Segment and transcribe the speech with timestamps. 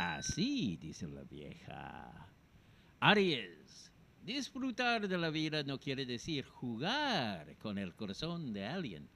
[0.00, 2.26] Así, dice la vieja.
[3.00, 3.92] Aries,
[4.22, 9.10] disfrutar de la vida no quiere decir jugar con el corazón de alguien.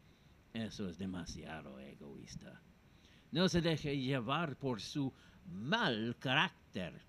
[0.52, 2.60] Eso es demasiado egoísta.
[3.32, 5.10] No se deje llevar por su
[5.47, 7.01] mal carácter.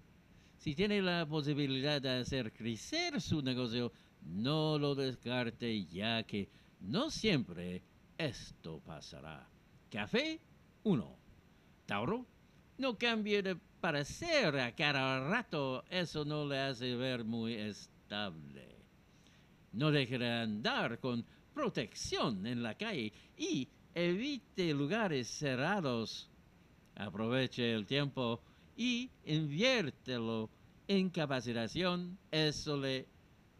[0.57, 6.47] Si tiene la posibilidad de hacer crecer su negocio, no lo descarte ya que
[6.79, 7.83] no siempre
[8.17, 9.49] esto pasará.
[9.91, 10.39] Café,
[10.83, 11.17] uno.
[11.85, 12.25] Tauro,
[12.77, 18.75] no cambie de parecer a cada rato, eso no le hace ver muy estable.
[19.71, 26.29] No deje de andar con protección en la calle y evite lugares cerrados.
[26.95, 28.41] Aproveche el tiempo
[28.75, 30.49] y inviértelo
[30.87, 32.17] en capacitación.
[32.31, 33.07] Eso le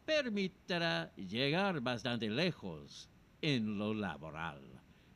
[0.06, 3.10] permitirá llegar bastante lejos
[3.42, 4.62] en lo laboral.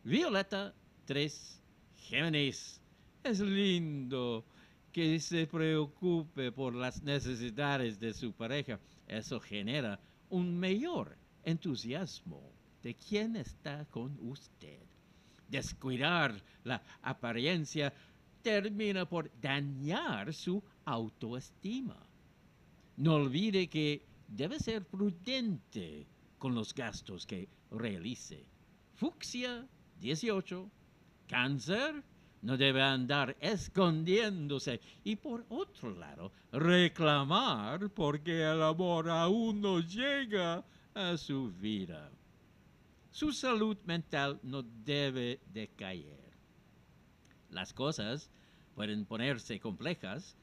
[0.04, 0.74] Violeta
[1.06, 1.62] 3
[1.96, 2.79] Géminis.
[3.24, 4.46] Es lindo
[4.94, 8.80] que se preocupe por las necesidades de su pareja.
[9.08, 10.00] Eso genera
[10.30, 12.42] un mayor entusiasmo
[12.82, 14.80] de quien está con usted.
[15.50, 17.94] Descuidar la apariencia
[18.42, 21.98] termina por dañar su autoestima.
[22.98, 26.08] No olvide que debe ser prudente
[26.38, 28.46] con los gastos que realice.
[28.96, 29.68] Fucsia
[30.00, 30.70] 18,
[31.28, 32.04] cáncer
[32.42, 40.64] no debe andar escondiéndose y por otro lado reclamar porque el amor aún no llega
[40.94, 42.10] a su vida.
[43.12, 46.38] Su salud mental no debe decaer.
[47.50, 48.30] Las cosas
[48.76, 50.38] pueden ponerse complejas,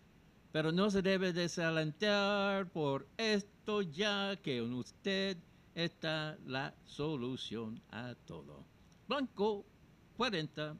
[0.52, 5.38] pero no se debe desalentar por esto ya que en usted
[5.74, 8.64] está la solución a todo.
[9.08, 9.64] Blanco
[10.16, 10.76] 40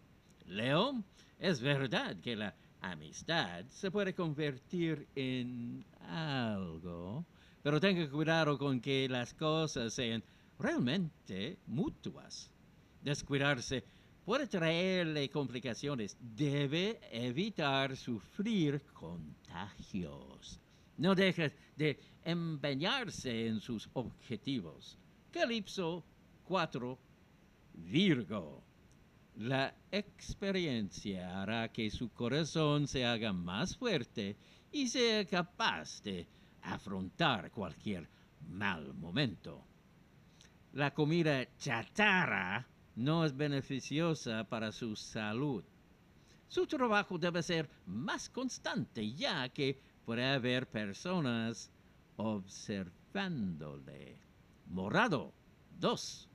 [0.47, 1.05] León,
[1.39, 7.25] es verdad que la amistad se puede convertir en algo,
[7.63, 10.23] pero tenga cuidado con que las cosas sean
[10.59, 12.51] realmente mutuas.
[13.03, 13.85] Descuidarse
[14.25, 16.17] puede traerle complicaciones.
[16.21, 20.61] Debe evitar sufrir contagios.
[20.97, 24.99] No deje de empeñarse en sus objetivos.
[25.31, 26.05] Calipso
[26.45, 26.99] 4,
[27.75, 28.63] Virgo.
[29.37, 34.35] La experiencia hará que su corazón se haga más fuerte
[34.73, 36.27] y sea capaz de
[36.63, 38.09] afrontar cualquier
[38.49, 39.63] mal momento.
[40.73, 45.63] La comida chatarra no es beneficiosa para su salud.
[46.49, 51.71] Su trabajo debe ser más constante ya que puede haber personas
[52.17, 54.17] observándole.
[54.69, 55.35] Morado
[55.79, 56.29] 2.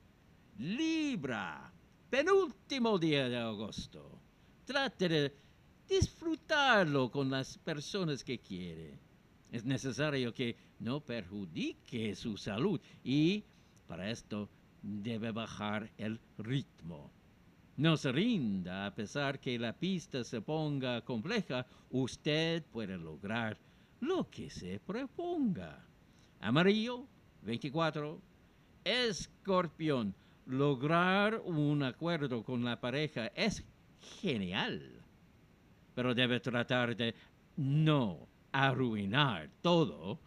[0.58, 1.72] Libra
[2.12, 4.20] penúltimo día de agosto.
[4.66, 5.34] Trate de
[5.88, 8.98] disfrutarlo con las personas que quiere.
[9.50, 13.42] Es necesario que no perjudique su salud y
[13.86, 14.50] para esto
[14.82, 17.10] debe bajar el ritmo.
[17.78, 23.56] No se rinda a pesar que la pista se ponga compleja, usted puede lograr
[24.00, 25.82] lo que se proponga.
[26.40, 27.06] Amarillo
[27.40, 28.20] 24,
[28.84, 30.14] escorpión
[30.46, 33.64] lograr un acuerdo con la pareja es
[34.20, 35.02] genial,
[35.94, 37.14] pero debe tratar de
[37.56, 40.18] no arruinar todo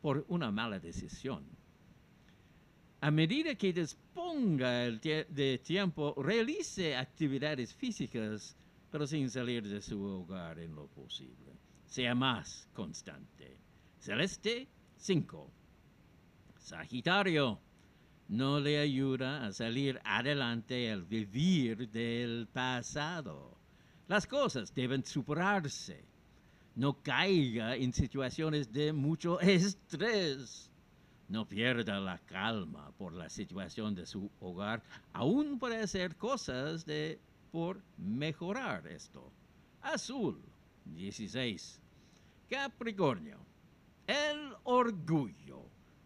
[0.00, 1.44] por una mala decisión.
[3.00, 8.56] A medida que disponga de tiempo, realice actividades físicas,
[8.90, 11.52] pero sin salir de su hogar en lo posible.
[11.86, 13.56] Sea más constante.
[13.98, 15.50] Celeste 5.
[16.58, 17.58] Sagitario
[18.28, 23.56] no le ayuda a salir adelante el vivir del pasado.
[24.08, 26.04] Las cosas deben superarse.
[26.74, 30.70] No caiga en situaciones de mucho estrés.
[31.28, 34.82] No pierda la calma por la situación de su hogar.
[35.12, 37.18] Aún puede hacer cosas de,
[37.50, 39.30] por mejorar esto.
[39.82, 40.40] Azul
[40.84, 41.80] 16.
[42.48, 43.38] Capricornio.
[44.06, 45.41] El orgullo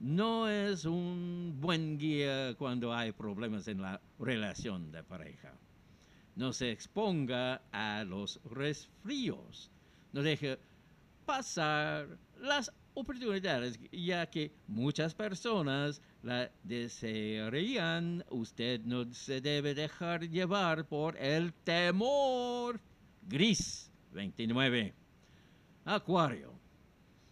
[0.00, 5.52] no es un buen guía cuando hay problemas en la relación de pareja.
[6.34, 9.70] No se exponga a los resfríos.
[10.12, 10.58] No deje
[11.24, 18.24] pasar las oportunidades, ya que muchas personas la desearían.
[18.28, 22.80] Usted no se debe dejar llevar por el temor.
[23.22, 24.92] Gris 29.
[25.86, 26.55] Acuario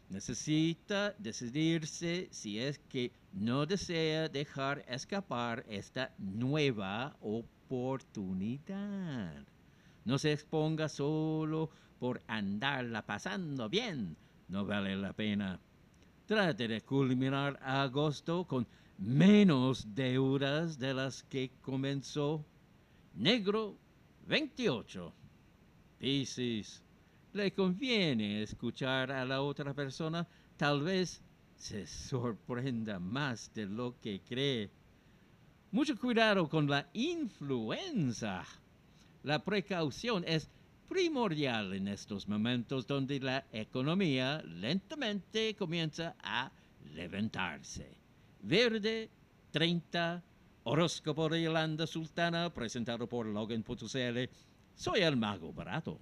[0.09, 9.45] necesita decidirse si es que no desea dejar escapar esta nueva oportunidad.
[10.05, 14.17] No se exponga solo por andarla pasando bien.
[14.49, 15.61] No vale la pena.
[16.27, 18.67] Trate de culminar agosto con
[18.99, 22.45] menos deudas de las que comenzó.
[23.15, 23.77] Negro
[24.27, 25.13] 28.
[25.99, 26.83] Piscis,
[27.35, 30.27] le conviene escuchar a la otra persona,
[30.57, 31.21] tal vez
[31.57, 34.71] se sorprenda más de lo que cree.
[35.73, 38.45] Mucho cuidado con la influenza.
[39.25, 40.49] La precaución es
[40.89, 46.53] primordial en estos momentos donde la economía lentamente comienza a
[46.93, 47.97] levantarse.
[48.43, 49.11] Verde
[49.51, 50.23] 30,
[50.65, 54.31] horóscopo de Yolanda Sultana, presentado por Logan.cl.
[54.77, 55.99] Soy el mago barato.